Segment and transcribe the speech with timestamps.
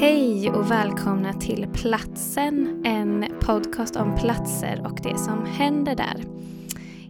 [0.00, 6.24] Hej och välkomna till Platsen, en podcast om platser och det som händer där.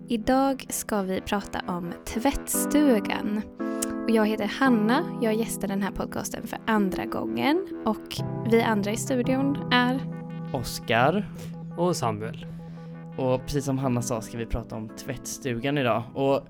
[0.09, 3.43] Idag ska vi prata om tvättstugan.
[4.05, 8.17] Och jag heter Hanna, jag gästar den här podcasten för andra gången och
[8.51, 10.01] vi andra i studion är
[10.53, 11.29] Oskar.
[11.77, 12.47] Och Samuel.
[13.17, 16.03] Och precis som Hanna sa ska vi prata om tvättstugan idag.
[16.15, 16.47] Och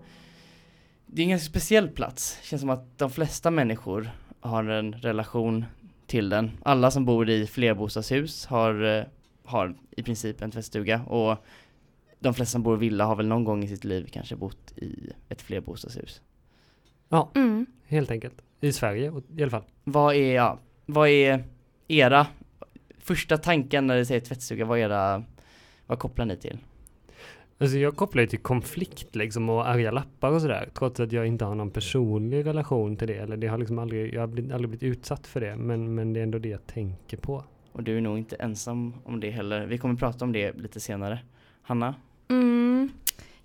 [1.06, 2.38] det är en ganska speciell plats.
[2.42, 5.64] Känns som att de flesta människor har en relation
[6.08, 6.50] till den.
[6.62, 9.04] Alla som bor i flerbostadshus har, eh,
[9.44, 11.44] har i princip en tvättstuga och
[12.18, 14.72] de flesta som bor i villa har väl någon gång i sitt liv kanske bott
[14.78, 16.22] i ett flerbostadshus.
[17.08, 17.66] Ja, mm.
[17.86, 18.42] helt enkelt.
[18.60, 19.64] I Sverige i alla fall.
[19.84, 21.44] Vad är, ja, vad är
[21.88, 22.26] era
[22.98, 24.64] första tanken när det säger tvättstuga?
[24.64, 25.24] Vad era,
[25.86, 26.58] vad kopplar ni till?
[27.60, 30.68] Alltså jag kopplar ju till konflikt liksom och arga lappar och sådär.
[30.74, 33.14] Trots att jag inte har någon personlig relation till det.
[33.14, 35.56] Eller det har liksom aldrig, jag har blivit, aldrig blivit utsatt för det.
[35.56, 37.44] Men, men det är ändå det jag tänker på.
[37.72, 39.66] Och du är nog inte ensam om det heller.
[39.66, 41.18] Vi kommer prata om det lite senare.
[41.62, 41.94] Hanna?
[42.28, 42.90] Mm.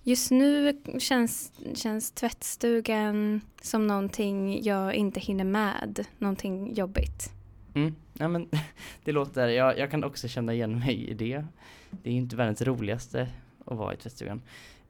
[0.04, 6.06] Just nu känns, känns tvättstugan som någonting jag inte hinner med.
[6.18, 7.32] Någonting jobbigt.
[7.74, 7.96] Mm.
[8.14, 8.50] Ja, men
[9.04, 11.46] det låter, jag, jag kan också känna igen mig i det.
[11.90, 13.28] Det är ju inte världens roligaste
[13.66, 14.42] att vara i tvättstugan.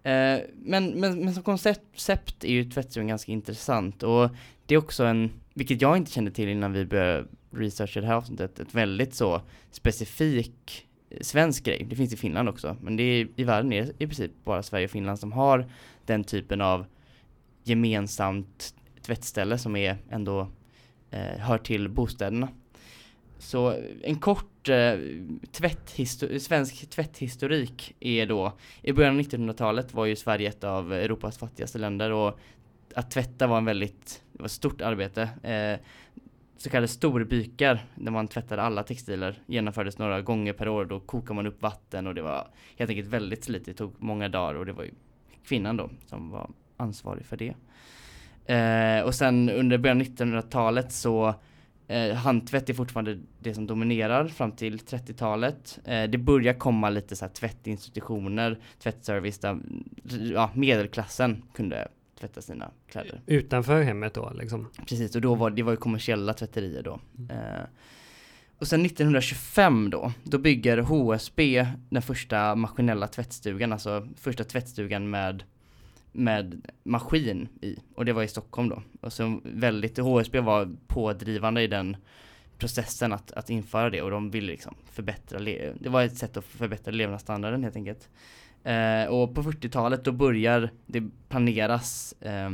[0.03, 4.29] Eh, men, men, men som koncept är ju tvättstugan ganska intressant och
[4.66, 8.16] det är också en, vilket jag inte kände till innan vi började researcha det här
[8.16, 11.85] avsnittet, ett väldigt så specifik eh, svensk grej.
[11.89, 14.63] Det finns i Finland också, men det är, i världen är det i princip bara
[14.63, 15.69] Sverige och Finland som har
[16.05, 16.85] den typen av
[17.63, 20.47] gemensamt tvättställe som är ändå
[21.11, 22.47] eh, hör till bostäderna.
[23.44, 24.95] Så en kort eh,
[25.52, 31.38] tvätthistor svensk tvätthistorik är då, i början av 1900-talet var ju Sverige ett av Europas
[31.38, 32.39] fattigaste länder och
[32.95, 35.22] att tvätta var en väldigt, det var ett stort arbete.
[35.44, 35.80] Eh,
[36.58, 40.85] så kallade storbykar, där man tvättade alla textiler, genomfördes några gånger per år.
[40.85, 42.47] Då kokade man upp vatten och det var
[42.78, 44.91] helt enkelt väldigt slitigt, det tog många dagar och det var ju
[45.46, 47.53] kvinnan då som var ansvarig för det.
[48.53, 51.35] Eh, och sen under början av 1900-talet så
[51.93, 55.79] Eh, handtvätt är fortfarande det som dominerar fram till 30-talet.
[55.85, 59.59] Eh, det börjar komma lite så här tvättinstitutioner, tvättservice där
[60.33, 61.87] ja, medelklassen kunde
[62.19, 63.21] tvätta sina kläder.
[63.25, 64.69] Utanför hemmet då liksom?
[64.87, 66.99] Precis, och då var det var ju kommersiella tvätterier då.
[67.17, 67.29] Mm.
[67.29, 67.63] Eh,
[68.57, 75.43] och sen 1925 då, då bygger HSB den första maskinella tvättstugan, alltså första tvättstugan med
[76.13, 78.84] med maskin i och det var i Stockholm då.
[79.01, 81.97] Och så väldigt, HSB var pådrivande i den
[82.57, 85.40] processen att, att införa det och de ville liksom förbättra,
[85.79, 88.09] det var ett sätt att förbättra levnadsstandarden helt enkelt.
[88.63, 92.50] Eh, och på 40-talet då börjar det planeras eh,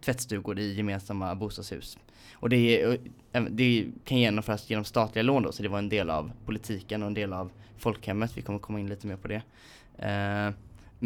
[0.00, 1.98] tvättstugor i gemensamma bostadshus.
[2.32, 2.82] Och det,
[3.32, 7.02] eh, det kan genomföras genom statliga lån då, så det var en del av politiken
[7.02, 8.36] och en del av folkhemmet.
[8.36, 9.42] Vi kommer komma in lite mer på det.
[9.98, 10.50] Eh,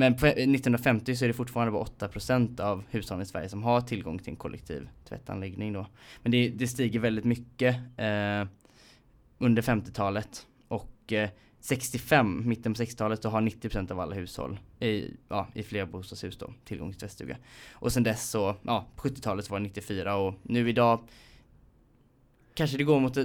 [0.00, 3.62] men på eh, 1950 så är det fortfarande bara 8% av hushållen i Sverige som
[3.62, 5.86] har tillgång till en kollektiv tvättanläggning då.
[6.22, 8.46] Men det, det stiger väldigt mycket eh,
[9.38, 15.10] under 50-talet och eh, 65, mitten på 60-talet, så har 90% av alla hushåll i,
[15.28, 17.36] ja, i flerbostadshus då tillgång till tvättstuga.
[17.72, 21.08] Och sen dess så, ja, på 70-talet så var det 94 och nu idag
[22.54, 23.24] kanske det går mot, eh,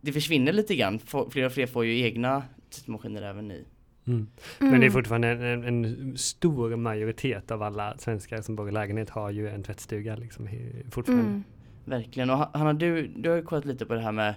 [0.00, 0.98] det försvinner lite grann.
[1.30, 3.64] Fler och fler får ju egna tvättmaskiner även i
[4.12, 4.26] Mm.
[4.58, 4.92] Men det är mm.
[4.92, 9.62] fortfarande en, en, stor majoritet av alla svenskar som bor i lägenhet har ju en
[9.62, 10.48] tvättstuga liksom,
[10.90, 11.24] fortfarande.
[11.24, 11.44] Mm.
[11.84, 12.30] Verkligen.
[12.30, 14.34] Och Hanna, du, du har ju kollat lite på det här med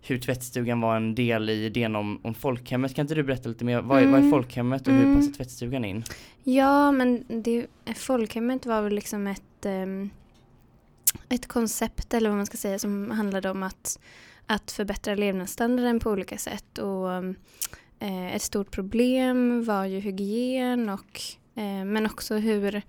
[0.00, 2.94] hur tvättstugan var en del i idén om, om folkhemmet.
[2.94, 3.80] Kan inte du berätta lite mer?
[3.80, 4.12] Vad är, mm.
[4.12, 4.30] vad är mm.
[4.30, 5.16] folkhemmet och hur mm.
[5.16, 6.04] passar tvättstugan in?
[6.44, 7.66] Ja, men det,
[7.96, 10.10] folkhemmet var väl liksom ett, um,
[11.28, 14.00] ett koncept eller vad man ska säga som handlade om att,
[14.46, 16.78] att förbättra levnadsstandarden på olika sätt.
[16.78, 17.34] Och um,
[17.70, 21.20] Eh, Eh, ett stort problem var ju hygien och,
[21.54, 22.82] eh, men också hur,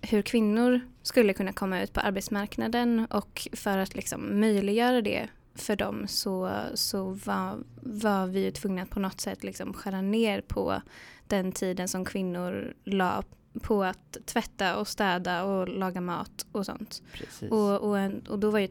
[0.00, 5.76] hur kvinnor skulle kunna komma ut på arbetsmarknaden och för att liksom möjliggöra det för
[5.76, 10.40] dem så, så var, var vi ju tvungna att på något sätt liksom skära ner
[10.40, 10.82] på
[11.26, 13.22] den tiden som kvinnor la
[13.62, 17.02] på att tvätta och städa och laga mat och sånt.
[17.50, 18.66] Och, och, en, och då var ju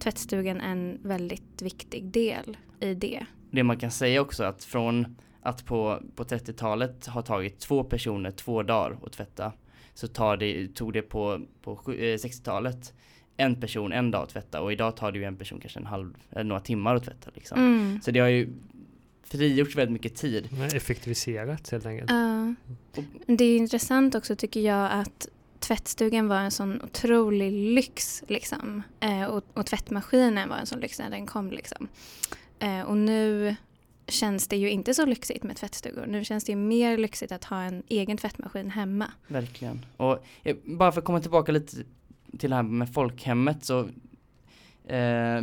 [0.00, 5.64] tvättstugan en väldigt viktig del i det det man kan säga också att från att
[5.64, 9.52] på, på 30-talet har tagit två personer två dagar att tvätta
[9.94, 12.94] så tar det, tog det på, på 60-talet
[13.36, 15.78] eh, en person en dag att tvätta och idag tar det ju en person kanske
[15.78, 17.58] en halv, eller några timmar att tvätta liksom.
[17.58, 18.00] Mm.
[18.00, 18.48] Så det har ju
[19.30, 20.48] frigjorts väldigt mycket tid.
[20.74, 22.10] Effektiviserat helt enkelt.
[22.10, 22.54] Ja.
[23.26, 25.28] Det är intressant också tycker jag att
[25.60, 28.82] tvättstugan var en sån otrolig lyx liksom.
[29.00, 31.88] Eh, och, och tvättmaskinen var en sån lyx när den kom liksom.
[32.58, 33.56] Eh, och nu
[34.06, 36.06] känns det ju inte så lyxigt med tvättstugor.
[36.06, 39.12] Nu känns det ju mer lyxigt att ha en egen tvättmaskin hemma.
[39.26, 39.86] Verkligen.
[39.96, 41.76] Och eh, bara för att komma tillbaka lite
[42.38, 43.80] till det här med folkhemmet så
[44.86, 45.42] eh,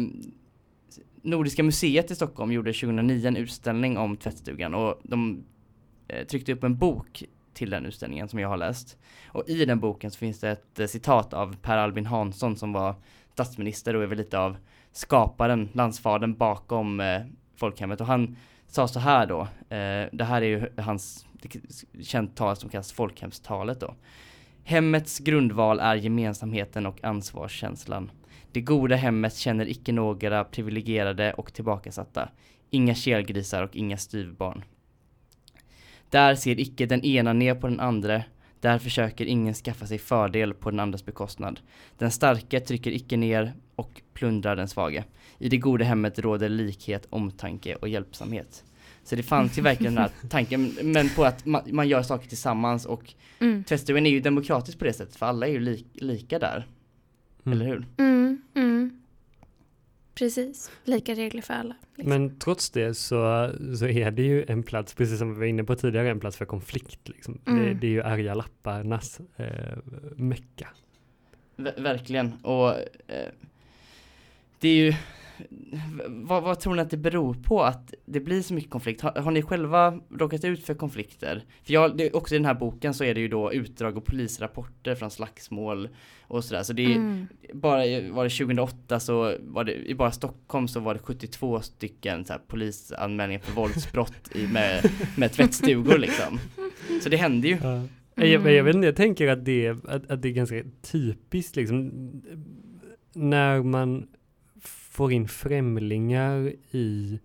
[1.26, 5.44] Nordiska museet i Stockholm gjorde 2009 en utställning om tvättstugan och de
[6.08, 7.24] eh, tryckte upp en bok
[7.54, 8.98] till den utställningen som jag har läst.
[9.28, 12.74] Och i den boken så finns det ett eh, citat av Per Albin Hansson som
[12.74, 12.96] var
[13.34, 14.58] statsminister och är väl lite av
[14.92, 17.22] skaparen, landsfadern bakom eh,
[17.56, 18.38] folkhemmet och han
[18.68, 19.42] sa så här då,
[19.76, 21.26] eh, det här är ju hans
[22.02, 23.96] känt tal som kallas folkhemstalet då.
[24.64, 28.12] Hemmets grundval är gemensamheten och ansvarskänslan.
[28.56, 32.30] Det goda hemmet känner icke några privilegierade och tillbakasatta.
[32.70, 34.64] Inga kelgrisar och inga styvbarn.
[36.10, 38.24] Där ser icke den ena ner på den andra.
[38.60, 41.60] Där försöker ingen skaffa sig fördel på den andras bekostnad.
[41.98, 45.04] Den starke trycker icke ner och plundrar den svage.
[45.38, 48.64] I det goda hemmet råder likhet, omtanke och hjälpsamhet.
[49.04, 52.28] Så det fanns ju verkligen den här tanken, men på att man, man gör saker
[52.28, 53.64] tillsammans och mm.
[53.64, 56.68] tvättstugan är ju demokratisk på det sättet, för alla är ju li, lika där.
[57.46, 57.62] Mm.
[57.62, 57.86] Eller hur?
[57.98, 59.02] Mm, mm.
[60.16, 61.76] Precis, lika regler för alla.
[61.96, 62.10] Liksom.
[62.10, 65.64] Men trots det så, så är det ju en plats, precis som vi var inne
[65.64, 67.10] på tidigare, en plats för konflikt.
[67.10, 67.40] Liksom.
[67.44, 67.80] Det, mm.
[67.80, 69.78] det, är ju arga lapparnas eh,
[70.16, 70.70] mecka.
[71.56, 72.70] Ver verkligen, och
[73.08, 73.32] eh,
[74.60, 74.94] det är ju
[76.08, 79.02] vad, vad, tror ni att det beror på att det blir så mycket konflikt?
[79.02, 81.44] Har, har ni själva råkat ut för konflikter?
[81.64, 84.06] För jag, det, också i den här boken så är det ju då utdrag och
[84.06, 85.90] polisrapporter från slagsmål
[86.22, 86.64] och sådär.
[86.64, 87.28] Så det är mm.
[87.54, 87.78] bara
[88.12, 92.34] var det 2008 så var det i bara Stockholm så var det 72 stycken så
[92.34, 96.40] här, polisanmälningar för våldsbrott i, med, med tvättstugor liksom.
[97.04, 97.58] Så det händer ju.
[97.64, 97.82] Ja.
[98.18, 98.32] Mm.
[98.32, 101.92] Jag, jag, vet inte, jag tänker att det, att, att det är ganska typiskt liksom
[103.14, 104.08] när man
[104.96, 107.20] får in främlingar i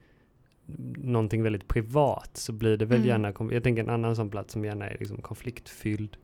[0.96, 3.08] någonting väldigt privat så blir det väl mm.
[3.08, 6.17] gärna, jag tänker en annan sån plats som gärna är liksom konfliktfylld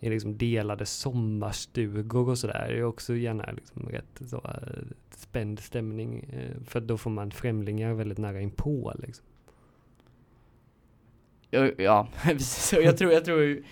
[0.00, 2.66] är liksom delade sommarstugor och sådär.
[2.68, 6.30] Det är också gärna liksom rätt så, uh, spänd stämning.
[6.34, 9.24] Uh, för då får man främlingar väldigt nära inpå liksom.
[11.50, 12.72] Ja, ja precis.
[12.72, 13.62] Jag tror, jag tror,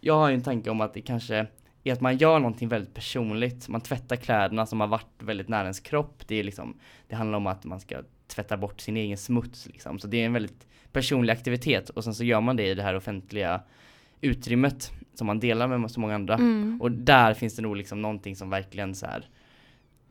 [0.00, 1.46] jag har ju en tanke om att det kanske
[1.88, 3.68] är att man gör någonting väldigt personligt.
[3.68, 6.22] Man tvättar kläderna som har varit väldigt nära ens kropp.
[6.26, 6.76] Det är liksom,
[7.08, 9.98] det handlar om att man ska tvätta bort sin egen smuts liksom.
[9.98, 12.82] Så det är en väldigt personlig aktivitet och sen så gör man det i det
[12.82, 13.62] här offentliga
[14.20, 16.34] utrymmet som man delar med så många andra.
[16.34, 16.80] Mm.
[16.82, 19.28] Och där finns det nog liksom någonting som verkligen så här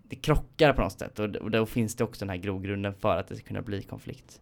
[0.09, 3.17] det krockar på något sätt och, och då finns det också den här grogrunden för
[3.17, 4.41] att det ska kunna bli konflikt.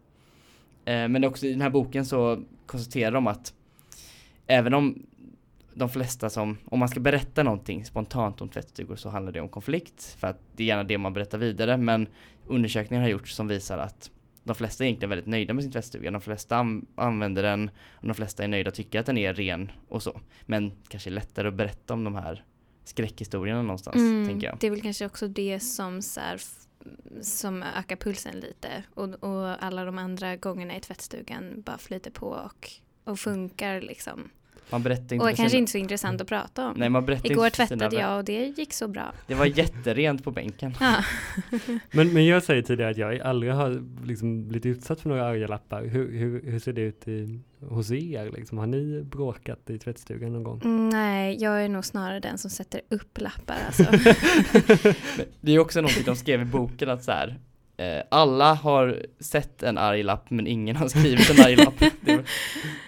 [0.84, 3.54] Eh, men också i den här boken så konstaterar de att
[4.46, 5.06] även om
[5.74, 9.48] de flesta som, om man ska berätta någonting spontant om tvättstugor så handlar det om
[9.48, 12.06] konflikt för att det är gärna det man berättar vidare men
[12.46, 14.10] undersökningar har gjorts som visar att
[14.44, 16.10] de flesta är egentligen väldigt nöjda med sin tvättstuga.
[16.10, 19.72] De flesta använder den och de flesta är nöjda och tycker att den är ren
[19.88, 20.20] och så.
[20.46, 22.44] Men kanske är lättare att berätta om de här
[22.84, 24.56] skräckhistorierna någonstans, mm, tänker jag.
[24.60, 26.40] Det är väl kanske också det som så här,
[27.22, 32.26] som ökar pulsen lite och, och alla de andra gångerna i tvättstugan bara flyter på
[32.26, 32.70] och,
[33.04, 34.30] och funkar liksom.
[34.70, 35.58] Man berättar inte och kanske sina...
[35.58, 36.74] inte så intressant att prata om.
[36.76, 38.02] Nej, man berättar Igår tvättade sina...
[38.02, 39.12] jag och det gick så bra.
[39.26, 40.74] Det var jätterent på bänken.
[40.80, 41.04] Ja.
[41.92, 45.46] men, men jag säger tidigare att jag aldrig har liksom blivit utsatt för några arga
[45.46, 45.84] lappar.
[45.84, 48.30] Hur, hur, hur ser det ut i, hos er?
[48.36, 48.58] Liksom?
[48.58, 50.60] Har ni bråkat i tvättstugan någon gång?
[50.64, 53.56] Mm, nej, jag är nog snarare den som sätter upp lappar.
[53.66, 53.84] Alltså.
[55.40, 57.38] det är också något de skrev i boken att så här,
[57.76, 61.78] eh, alla har sett en arg lapp men ingen har skrivit en arg lapp.
[62.00, 62.24] Det var,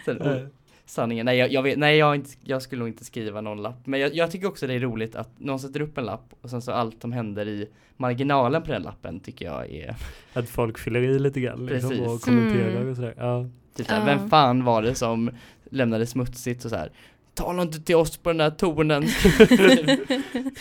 [0.04, 0.48] så,
[0.86, 1.26] sanningen.
[1.26, 3.86] Nej, jag, jag, vet, nej jag, inte, jag, skulle nog inte skriva någon lapp.
[3.86, 6.50] Men jag, jag, tycker också det är roligt att någon sätter upp en lapp och
[6.50, 9.94] sen så allt som händer i marginalen på den lappen tycker jag är...
[10.32, 12.90] Att folk fyller i lite grann liksom, och kommenterar mm.
[12.90, 13.14] och sådär.
[13.16, 13.46] Ja.
[13.76, 15.30] Typ såhär, vem fan var det som
[15.70, 16.90] lämnade smutsigt och så här.
[17.34, 19.02] Tala inte till oss på den där tonen.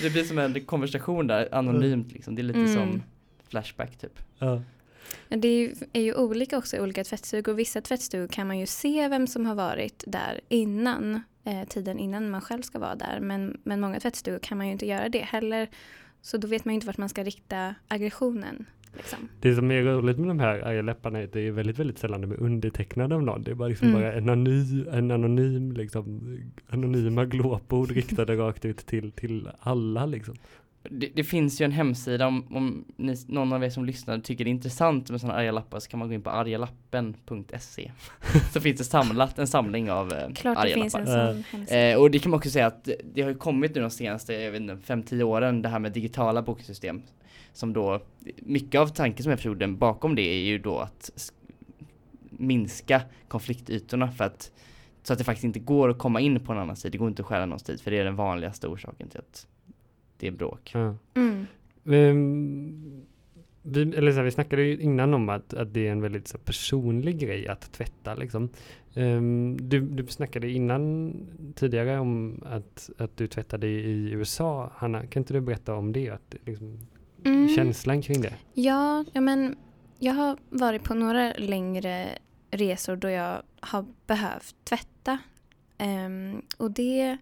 [0.02, 2.36] det blir som en konversation där, anonymt liksom.
[2.36, 2.74] Det är lite mm.
[2.74, 3.04] som
[3.50, 4.20] Flashback typ.
[4.40, 4.62] Ja.
[5.30, 7.54] Det är ju olika också i olika tvättstugor.
[7.54, 12.30] Vissa tvättstugor kan man ju se vem som har varit där innan, eh, tiden innan
[12.30, 13.20] man själv ska vara där.
[13.20, 15.70] Men, men många tvättstugor kan man ju inte göra det heller.
[16.22, 18.66] Så då vet man ju inte vart man ska rikta aggressionen.
[18.98, 19.30] Liksom.
[19.42, 22.00] Det som är roligt med de här arga läpparna är att det är väldigt, väldigt
[22.00, 23.44] sällan de är undertecknade av någon.
[23.44, 24.02] Det är bara, liksom mm.
[24.02, 26.38] bara en, anonym, en anonym, liksom,
[26.70, 30.06] anonyma glåpord riktade rakt ut till, till alla.
[30.06, 30.36] Liksom.
[30.92, 34.44] Det, det, finns ju en hemsida om, om ni, någon av er som lyssnar tycker
[34.44, 37.92] det är intressant med sådana arga lappar så kan man gå in på argalappen.se
[38.54, 41.18] Så finns det samlat en samling av eh, Klart arga det finns lappar.
[41.18, 41.80] en sån hemsida.
[41.80, 44.34] Eh, och det kan man också säga att det har ju kommit nu de senaste,
[44.34, 47.02] jag vet inte, 5-10 åren det här med digitala boksystem.
[47.54, 48.02] Som då,
[48.38, 51.32] mycket av tanken som jag förstod bakom det är ju då att
[52.30, 54.52] minska konfliktytorna för att
[55.04, 57.08] så att det faktiskt inte går att komma in på en annan sida, det går
[57.08, 59.48] inte att stjäla någon tid för det är den vanligaste orsaken till att
[60.18, 60.72] det är bråk.
[60.74, 60.96] Ja.
[61.14, 61.46] Mm.
[61.86, 63.06] Ehm,
[63.62, 66.28] vi, eller så här, vi snackade ju innan om att, att det är en väldigt
[66.28, 68.16] så personlig grej att tvätta.
[68.16, 68.50] Liksom.
[68.94, 71.14] Ehm, du, du snackade innan
[71.56, 74.72] tidigare om att, att du tvättade i USA.
[74.76, 76.10] Hanna, kan inte du berätta om det?
[76.10, 76.88] Att, liksom,
[77.26, 77.50] Mm.
[77.56, 78.34] Känslan kring det?
[78.54, 79.56] Ja, ja, men
[80.00, 82.10] jag har varit på några längre
[82.52, 85.18] resor då jag har behövt tvätta.
[85.78, 87.18] Ehm, och det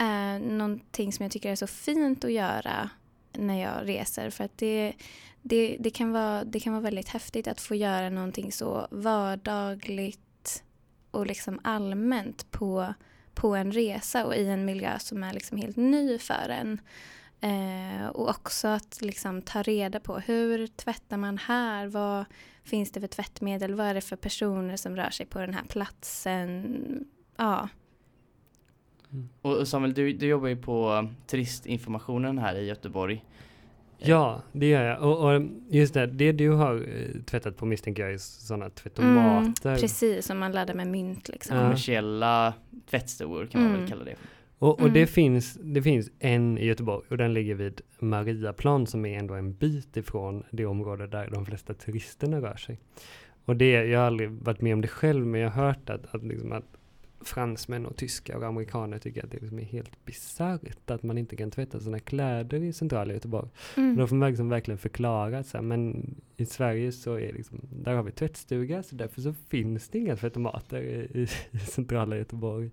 [0.00, 2.90] är någonting som jag tycker är så fint att göra
[3.32, 4.30] när jag reser.
[4.30, 4.92] För att det,
[5.42, 10.62] det, det, kan vara, det kan vara väldigt häftigt att få göra någonting så vardagligt
[11.10, 12.94] och liksom allmänt på,
[13.34, 16.80] på en resa och i en miljö som är liksom helt ny för en.
[17.40, 21.86] Eh, och också att liksom ta reda på hur tvättar man här?
[21.86, 22.24] Vad
[22.64, 23.74] finns det för tvättmedel?
[23.74, 26.76] Vad är det för personer som rör sig på den här platsen?
[27.36, 27.68] Ja.
[29.42, 33.24] Och och Samuel, du, du jobbar ju på turistinformationen här i Göteborg.
[33.98, 35.02] Ja, det gör jag.
[35.02, 39.70] Och, och just det, det du har eh, tvättat på misstänker jag är sådana tvättomater.
[39.70, 41.56] Mm, precis, som man laddar med mynt liksom.
[41.56, 41.62] Ja.
[41.62, 42.54] Kommersiella
[42.90, 43.90] tvättstugor kan man väl Mm.
[43.90, 44.14] kalla det.
[44.58, 44.92] Och, och Mm.
[44.92, 49.34] det, finns, det finns en i Göteborg och den ligger vid Mariaplan som är ändå
[49.34, 52.78] en bit ifrån det område där de flesta turisterna rör sig.
[53.44, 56.14] Och det, jag har aldrig varit med om det själv men jag har hört att,
[56.14, 56.64] att, liksom att
[57.20, 61.36] fransmän och tyskar och amerikaner tycker att det liksom är helt bisarrt att man inte
[61.36, 63.48] kan tvätta sina kläder i centrala Göteborg.
[63.76, 63.96] Mm.
[63.96, 67.60] Då får man liksom verkligen förklara att så här, men i Sverige så är liksom,
[67.70, 72.16] där har vi tvättstuga så därför så finns det inga tvättomater i, i, i centrala
[72.16, 72.70] Göteborg.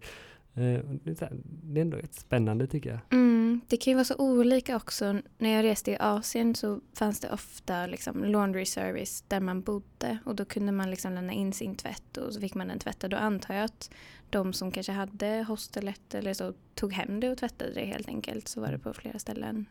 [0.57, 2.99] Eh, det, är här, det är ändå rätt spännande tycker jag.
[3.09, 5.21] Mm, det kan ju vara så olika också.
[5.37, 10.17] När jag reste i Asien så fanns det ofta liksom laundry service där man bodde
[10.25, 13.11] och då kunde man liksom lämna in sin tvätt och så fick man den tvättad.
[13.11, 13.89] Då antar jag att
[14.29, 18.47] de som kanske hade hostelet eller så tog hem det och tvättade det helt enkelt.
[18.47, 19.65] Så var det på flera ställen.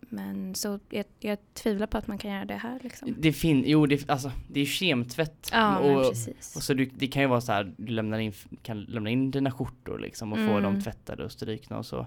[0.00, 3.14] Men så jag, jag tvivlar på att man kan göra det här liksom.
[3.18, 5.48] Det fin jo, det, alltså, det är kemtvätt.
[5.52, 6.56] Ja, men och, precis.
[6.56, 8.32] och så du, det kan ju vara så här, du lämnar in,
[8.62, 10.62] kan lämna in dina skjortor liksom och få Mm.
[10.62, 12.06] dem tvättade och strykna och så.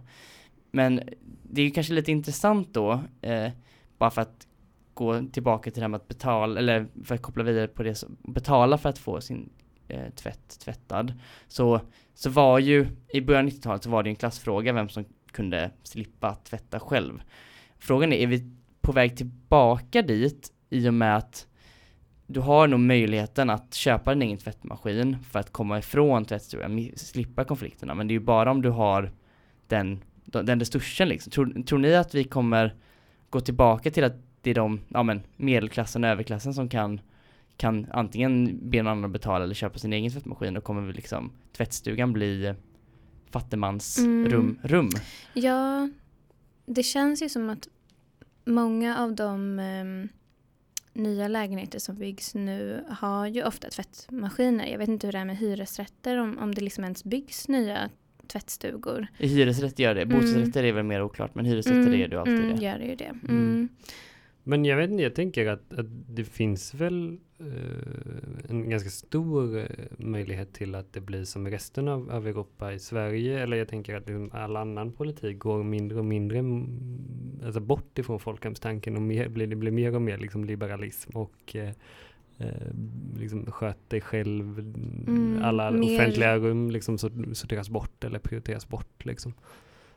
[0.71, 1.01] Men
[1.43, 3.51] det är ju kanske lite intressant då, eh,
[3.97, 4.47] bara för att
[4.93, 8.03] gå tillbaka till det här med att betala, eller för att koppla vidare på det,
[8.23, 9.49] betala för att få sin
[9.89, 11.13] eh, tvätt tvättad.
[11.47, 11.81] Så,
[12.13, 15.05] så var ju, i början av 90-talet så var det ju en klassfråga vem som
[15.31, 17.21] kunde slippa tvätta själv.
[17.79, 21.47] Frågan är, är vi på väg tillbaka dit i och med att
[22.27, 27.43] du har nog möjligheten att köpa din egen tvättmaskin för att komma ifrån tvättstugan, slippa
[27.43, 27.95] konflikterna.
[27.95, 29.11] Men det är ju bara om du har
[29.67, 31.31] den, den resursen liksom.
[31.31, 32.75] Tror, tror ni att vi kommer
[33.29, 37.01] gå tillbaka till att det är de, ja men medelklassen och överklassen som kan
[37.59, 42.13] kan antingen be någon annan betala eller köpa sin egen tvättmaskin och kommer liksom tvättstugan
[42.13, 42.53] bli eh,
[43.31, 44.29] fattigmans Mm.
[44.31, 44.89] rum, rum.
[45.33, 45.89] Ja,
[46.65, 47.67] det känns ju som att
[48.45, 50.09] många av de ehm,
[50.93, 54.65] nya lägenheter som byggs nu har ju ofta tvättmaskiner.
[54.67, 57.89] Jag vet inte hur det är med hyresrätter, om, om det liksom ens byggs nya
[58.27, 59.07] tvättstugor.
[59.17, 60.19] Hyresrätter gör det, Mm.
[60.19, 62.65] bostadsrätter är väl mer oklart men hyresrätter Mm, är ju alltid mm, det.
[62.65, 63.13] gör det ju det.
[63.29, 63.69] Mm.
[64.49, 69.57] Men jag vet inte, jag tänker att, att det finns väl eh, en ganska stor
[69.57, 69.65] eh,
[69.97, 73.39] möjlighet till att det blir som resten av, av Europa i Sverige.
[73.39, 76.67] Eller jag tänker att liksom all annan politik går mindre och mindre mm,
[77.45, 81.55] alltså bort ifrån folkhemstanken och mer, blir, det blir mer och mer liksom liberalism och
[81.55, 81.71] eh,
[82.37, 82.71] eh,
[83.19, 84.59] liksom sköt dig själv.
[84.59, 89.05] Mm, alla mer- offentliga rum liksom sort- sorteras bort eller prioriteras bort.
[89.05, 89.33] Liksom.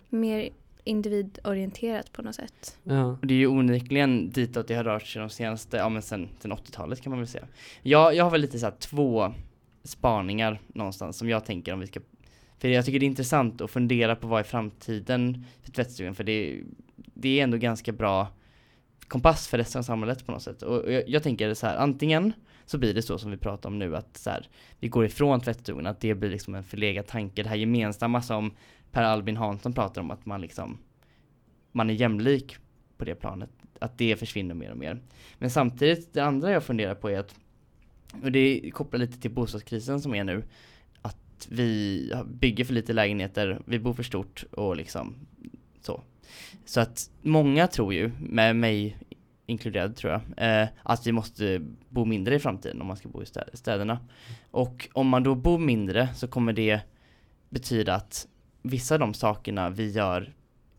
[0.09, 0.51] Mer
[0.85, 2.79] individorienterat på något sätt.
[2.83, 3.05] Ja.
[3.05, 6.29] Och det är ju onekligen ditåt det har rört sig de senaste, ja men sen,
[6.39, 7.47] sen 80-talet kan man väl säga.
[7.83, 9.35] Jag, jag har väl lite så här två
[9.85, 12.01] spaningar någonstans som jag tänker om vi ska
[12.59, 16.25] för jag tycker det är intressant att fundera på vad är framtiden för tvättstugan för
[16.25, 16.63] det,
[16.97, 18.29] det är ändå ganska bra
[19.09, 20.63] kompass för resten av samhället på något sätt.
[20.63, 22.33] Och och jag, jag tänker så här, antingen
[22.73, 24.49] så blir det så som vi pratar om nu att så här,
[24.79, 28.55] vi går ifrån tvättstugan, att det blir liksom en förlegad tanke, det här gemensamma som
[28.91, 30.79] Per Albin Hansson pratar om att man liksom
[31.73, 32.57] man är jämlik
[32.97, 35.01] på det planet, att det försvinner mer och mer.
[35.39, 37.35] Men samtidigt, det andra jag funderar på är att,
[38.23, 40.45] och det kopplar lite till bostadskrisen som är nu,
[41.03, 45.15] att vi bygger för lite lägenheter, vi bor för stort och liksom
[45.81, 46.03] så.
[46.65, 48.97] Så att många tror ju, med mig
[49.47, 50.23] inkluderad tror jag,
[50.63, 53.99] eh, att vi måste bo mindre i framtiden om man ska bo i städerna.
[54.51, 56.81] Och om man då bor mindre så kommer det
[57.49, 58.29] betyda att
[58.63, 60.33] vissa av de sakerna vi gör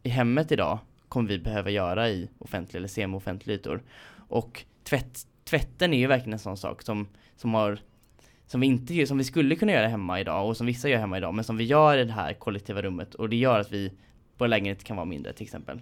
[0.03, 0.79] i hemmet idag
[1.09, 3.83] kommer vi behöva göra i offentliga eller semi-offentliga ytor.
[4.15, 7.79] Och tvätt, tvätten är ju verkligen en sån sak som, som har
[8.45, 11.17] som vi inte som vi skulle kunna göra hemma idag och som vissa gör hemma
[11.17, 13.93] idag men som vi gör i det här kollektiva rummet och det gör att vi
[14.37, 15.81] vår lägenhet kan vara mindre till exempel.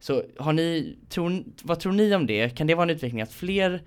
[0.00, 2.50] Så har ni, tror, vad tror ni om det?
[2.56, 3.82] Kan det vara en utveckling att fler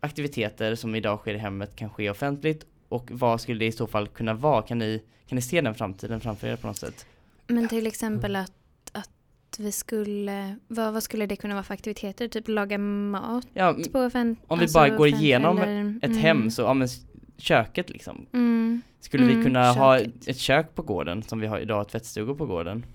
[0.00, 2.64] aktiviteter som idag sker i hemmet kan ske offentligt?
[2.88, 4.62] Och vad skulle det i så fall kunna vara?
[4.62, 7.06] Kan ni, kan ni se den framtiden framför er på något sätt?
[7.46, 8.52] Men till exempel att,
[8.92, 9.10] att
[9.58, 12.28] vi skulle, vad, vad skulle det kunna vara för aktiviteter?
[12.28, 16.18] Typ laga mat Ja, på offent, om vi alltså bara går igenom eller- ett mm,
[16.18, 16.88] hem så, ja men
[17.36, 18.26] köket liksom.
[18.32, 20.28] Mm, Skulle vi Mm, kunna ha köket.
[20.28, 22.86] ett kök på gården som vi har idag, tvättstugor på gården?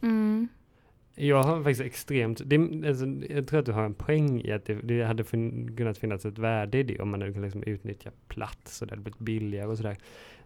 [1.15, 2.55] Jag har faktiskt extremt, det,
[2.87, 5.97] alltså, jag tror att du har en poäng i att det, det hade fin, kunnat
[5.97, 9.01] finnas ett värde i det om man hade kunnat liksom utnyttja plats och det hade
[9.01, 9.97] blivit billigare och sådär.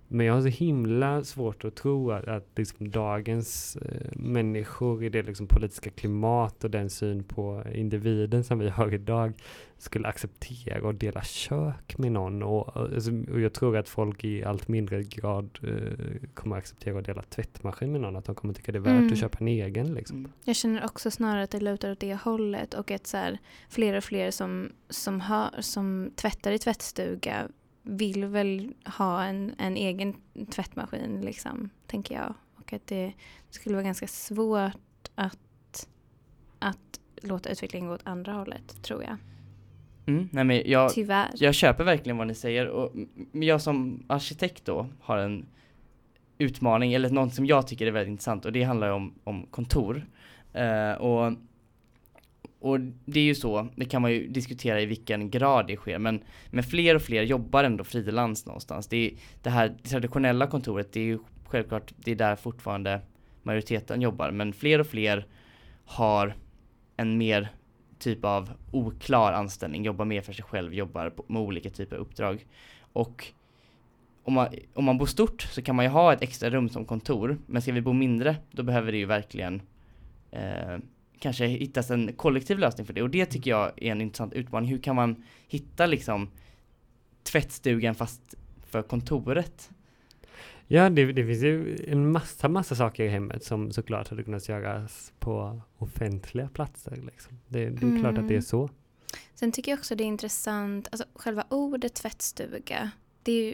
[0.07, 5.09] Men jag har så himla svårt att tro att, att liksom dagens eh, människor i
[5.09, 9.33] det liksom politiska klimat och den syn på individen som vi har idag
[9.77, 12.43] skulle acceptera att dela kök med någon.
[12.43, 16.99] Och, och, alltså, och jag tror att folk i allt mindre grad eh, kommer acceptera
[16.99, 18.15] att dela tvättmaskin med någon.
[18.15, 19.13] Att de kommer tycka det är värt Mm.
[19.13, 19.93] att köpa en egen.
[19.93, 20.17] Liksom.
[20.17, 20.31] Mm.
[20.43, 23.37] Jag känner också snarare att det lutar åt det hållet och att så här,
[23.69, 27.47] fler och fler som, som, har, som tvättar i tvättstuga
[27.87, 30.13] vill väl ha en, en egen
[30.51, 32.33] tvättmaskin liksom, tänker jag.
[32.55, 33.13] Och att det
[33.49, 35.87] skulle vara ganska svårt att,
[36.59, 39.17] att låta utvecklingen gå åt andra hållet, tror jag.
[40.05, 41.29] Mm, nej men jag, Tyvärr.
[41.35, 42.93] jag köper verkligen vad ni säger och
[43.31, 45.45] jag som arkitekt då har en
[46.37, 50.05] utmaning eller något som jag tycker är väldigt intressant och det handlar om, om kontor.
[50.53, 51.33] Eh, och,
[52.67, 55.99] och det är ju så, det kan man ju diskutera i vilken grad det sker
[55.99, 58.87] men, men fler och fler jobbar ändå frilans någonstans.
[58.87, 63.01] Det, är, det här traditionella kontoret, det är ju självklart, det är där fortfarande
[63.43, 65.27] majoriteten jobbar men fler och fler
[65.85, 66.35] har
[66.97, 67.49] en mer
[67.99, 72.01] typ av oklar anställning, jobbar mer för sig själv, jobbar på, med olika typer av
[72.01, 72.45] uppdrag.
[72.93, 73.25] Och
[74.23, 76.85] om man, om man bor stort så kan man ju ha ett extra rum som
[76.85, 79.61] kontor, men ska vi bo mindre då behöver det ju verkligen
[80.31, 80.77] eh,
[81.19, 84.69] kanske hittas en kollektiv lösning för det och det tycker jag är en intressant utmaning.
[84.69, 86.29] Hur kan man hitta liksom
[87.23, 89.69] tvättstugan fast för kontoret?
[90.67, 94.49] Ja, det, det finns ju en massa, massa saker i hemmet som såklart hade kunnat
[94.49, 96.95] göras på offentliga platser.
[97.05, 97.39] Liksom.
[97.47, 98.41] Det, det är klart att det är Mm.
[98.41, 98.69] så.
[99.35, 102.91] Sen tycker jag också det är intressant, alltså själva ordet tvättstuga,
[103.23, 103.53] det är ju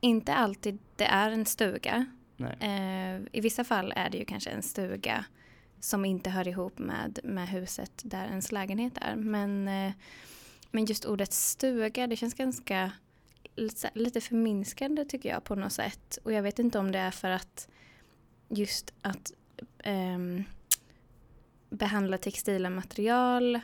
[0.00, 2.06] inte alltid det är en stuga.
[2.36, 2.56] Nej.
[2.60, 5.24] Eh, I vissa fall är det ju kanske en stuga
[5.80, 9.16] som inte hör ihop med, med huset där ens lägenhet är.
[9.16, 9.92] Men, eh,
[10.70, 12.92] men just ordet stuga, det känns ganska
[13.94, 16.18] lite, förminskande tycker jag på något sätt.
[16.22, 17.68] Och jag vet inte om det är för att
[18.48, 19.32] just att
[19.78, 20.44] ehm,
[21.70, 23.60] behandla textila material.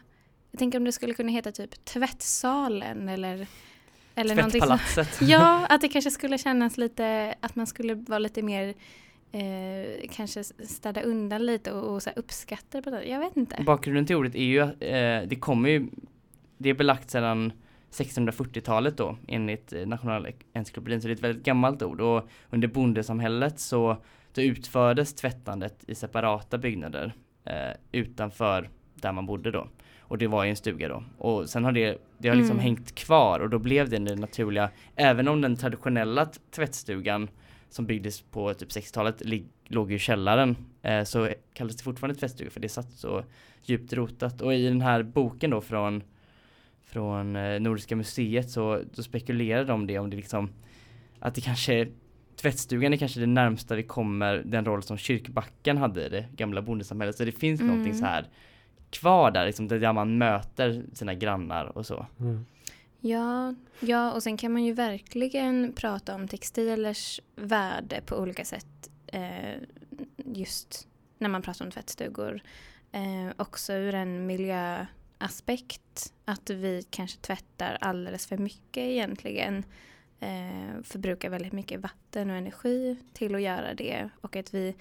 [0.51, 3.46] Jag tänker om det skulle kunna heta typ tvättsalen eller,
[4.14, 5.29] eller någonting som, Tvättpalatset.
[5.29, 8.75] Ja, att det kanske skulle kännas lite, att man skulle vara lite mer
[9.33, 13.05] eh, kanske städa undan lite och, och så uppskatta det på det.
[13.05, 13.62] Jag vet inte.
[13.66, 15.87] Bakgrunden till ordet är ju att eh, det kommer ju,
[16.59, 17.53] det är belagt sedan
[17.90, 23.61] 1640-talet då enligt eh, Nationalencyklopedin så det är ett väldigt gammalt ord och under bondesamhället
[23.61, 23.97] så
[24.35, 27.14] då utfördes tvättandet i separata byggnader
[27.45, 29.68] eh, utanför där man bodde då.
[30.01, 31.05] Och det var i en stuga då.
[31.18, 32.64] Och sen har det, det har liksom Mm.
[32.64, 37.29] hängt kvar och då blev det det naturliga, även om den traditionella tvättstugan
[37.73, 42.21] som byggdes på typ 60-talet lig- låg ju i källaren eh, så kallades det fortfarande
[42.21, 43.25] tvättstuga för det satt så
[43.65, 44.41] djupt rotat.
[44.41, 46.03] Och i den här boken då från
[46.85, 50.51] från eh, Nordiska museet så då spekulerar de det om det liksom
[51.21, 51.89] att det kanske
[52.37, 56.63] tvättstugan är kanske det närmsta vi kommer den roll som kyrkbacken hade i det gamla
[56.63, 57.17] bondesamhället.
[57.17, 57.73] Så det finns Mm.
[57.73, 58.27] någonting så här
[58.91, 62.07] kvar där liksom där man möter sina grannar och så.
[62.21, 62.45] Mm.
[63.05, 68.91] Ja, ja, och sen kan man ju verkligen prata om textilers värde på olika sätt.
[69.07, 69.57] Eh,
[70.17, 70.88] just
[71.19, 72.41] när man pratar om tvättstugor.
[72.93, 76.12] Eh, också ur en miljöaspekt.
[76.25, 79.65] Att vi kanske tvättar alldeles för mycket egentligen.
[80.21, 84.09] Eh, förbrukar väldigt mycket vatten och energi till att göra det.
[84.21, 84.75] Och att vi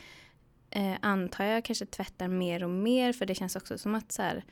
[0.70, 3.14] eh, antar jag kanske tvättar mer och mer.
[3.14, 4.44] För det känns också som att så här,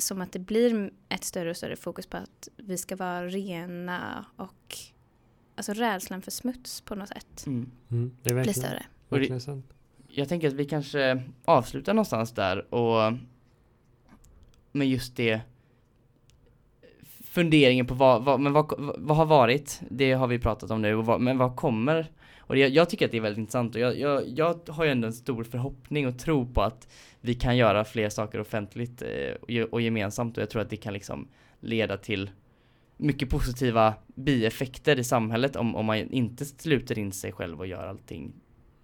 [0.00, 4.26] som att det blir ett större och större fokus på att vi ska vara rena
[4.36, 4.76] och
[5.54, 7.70] alltså rädslan för smuts på något sätt Mm.
[7.90, 8.16] Mm.
[8.22, 8.82] Det är blir större.
[9.08, 9.66] Verkligen sant.
[10.08, 13.12] jag tänker att vi kanske avslutar någonstans där och
[14.72, 15.40] med just det
[17.24, 20.94] funderingen på vad, vad, men vad, vad har varit, det har vi pratat om nu,
[20.94, 22.10] och vad, men vad kommer?
[22.50, 24.90] Och det, jag tycker att det är väldigt intressant och jag, jag, jag har ju
[24.90, 26.88] ändå en stor förhoppning och tro på att
[27.20, 30.92] vi kan göra fler saker offentligt eh, och, gemensamt och jag tror att det kan
[30.92, 31.28] liksom
[31.60, 32.30] leda till
[32.96, 37.86] mycket positiva bieffekter i samhället om, om man inte sluter in sig själv och gör
[37.86, 38.32] allting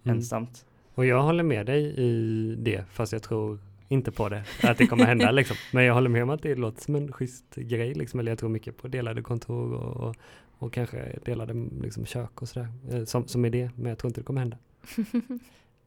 [0.05, 0.17] Mm.
[0.17, 0.67] ensamt.
[0.95, 4.87] Och jag håller med dig i det, fast jag tror inte på det, att det
[4.87, 5.57] kommer hända liksom.
[5.73, 8.39] Men jag håller med om att det låter som en schysst grej liksom, eller jag
[8.39, 10.17] tror mycket på delade kontor och, och,
[10.59, 14.21] och kanske delade liksom, kök och sådär, eh, som, som idé, men jag tror inte
[14.21, 14.59] det kommer hända.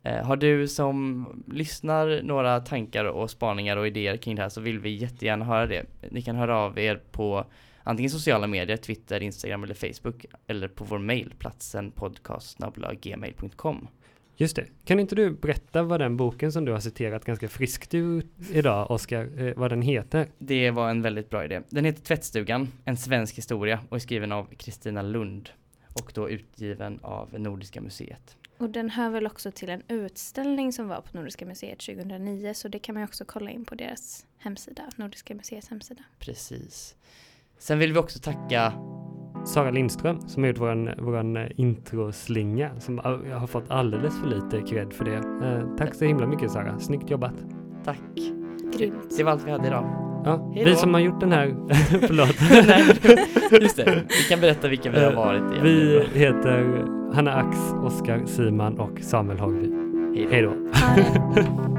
[0.03, 4.62] Eh, har du som lyssnar några tankar och spaningar och idéer kring det här så
[4.62, 5.86] vill vi jättegärna höra det.
[6.12, 7.45] Ni kan höra av er på
[7.84, 13.88] antingen sociala medier, Twitter, Instagram eller Facebook eller på vår mail, platsen podcast.gmail.com.
[14.41, 14.65] Just det.
[14.86, 18.91] Kan inte du berätta vad den boken som du har citerat ganska friskt ur idag,
[18.91, 20.28] Oskar, eh, vad den heter?
[20.38, 21.62] Det var en väldigt bra idé.
[21.69, 25.49] Den heter Tvättstugan, en svensk historia och är skriven av Kristina Lund
[25.93, 28.38] och då utgiven av Nordiska museet.
[28.58, 32.67] Och den hör väl också till en utställning som var på Nordiska museet 2009 så
[32.67, 36.04] det kan man ju också kolla in på deras hemsida, Nordiska museets hemsida.
[36.19, 36.95] Precis.
[37.58, 38.73] Sen vill vi också tacka
[39.45, 44.28] Sara Lindström som har gjort våran, våran eh, introslinga som har har fått alldeles för
[44.28, 45.15] lite cred för det.
[45.47, 47.34] Eh, tack så himla mycket Sara, snyggt jobbat.
[47.86, 47.99] Tack.
[48.78, 49.17] Grymt.
[49.17, 49.86] Det var allt vi hade idag.
[50.25, 51.56] Ja, Hej vi som har gjort den här,
[52.08, 52.36] förlåt.
[53.52, 54.04] Nej, just det.
[54.08, 55.63] Vi kan berätta vilka vi har varit igen.
[55.63, 59.71] Vi heter Hanna Ax, Oskar Siman och Samuel Hagby.
[60.32, 60.54] Hej då.